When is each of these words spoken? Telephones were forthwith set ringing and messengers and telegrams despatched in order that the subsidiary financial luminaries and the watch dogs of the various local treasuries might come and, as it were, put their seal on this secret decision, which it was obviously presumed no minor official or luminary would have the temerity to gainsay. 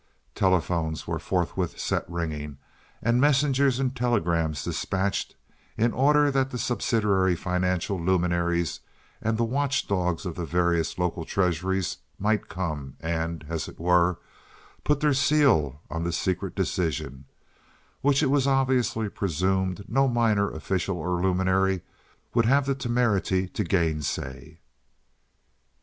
Telephones 0.33 1.05
were 1.05 1.19
forthwith 1.19 1.79
set 1.79 2.09
ringing 2.09 2.57
and 3.03 3.21
messengers 3.21 3.79
and 3.79 3.95
telegrams 3.95 4.63
despatched 4.63 5.35
in 5.77 5.93
order 5.93 6.31
that 6.31 6.49
the 6.49 6.57
subsidiary 6.57 7.35
financial 7.35 8.01
luminaries 8.03 8.79
and 9.21 9.37
the 9.37 9.43
watch 9.43 9.87
dogs 9.87 10.25
of 10.25 10.33
the 10.33 10.43
various 10.43 10.97
local 10.97 11.23
treasuries 11.23 11.97
might 12.17 12.49
come 12.49 12.95
and, 12.99 13.45
as 13.47 13.67
it 13.67 13.79
were, 13.79 14.17
put 14.83 15.01
their 15.01 15.13
seal 15.13 15.81
on 15.91 16.03
this 16.03 16.17
secret 16.17 16.55
decision, 16.55 17.25
which 18.01 18.23
it 18.23 18.31
was 18.31 18.47
obviously 18.47 19.07
presumed 19.07 19.85
no 19.87 20.07
minor 20.07 20.49
official 20.49 20.97
or 20.97 21.21
luminary 21.21 21.81
would 22.33 22.45
have 22.47 22.65
the 22.65 22.73
temerity 22.73 23.47
to 23.47 23.63
gainsay. 23.63 24.59